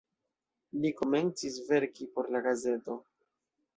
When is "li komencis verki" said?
0.85-2.09